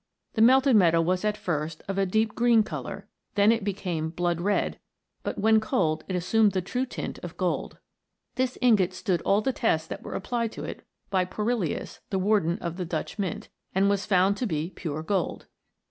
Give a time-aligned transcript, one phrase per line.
[0.33, 4.41] The melted metal was at first of a deep green colour, then it became blood
[4.41, 4.79] red,
[5.21, 7.77] but when cold it assumed the true tint of gold.
[8.33, 8.67] This MODEKN ALCHEMY.
[8.71, 12.57] 79 ingot stood all the tests that were applied to it by Porelius, the Warden
[12.57, 15.45] of the Dutch Mint, and was found to be pure gold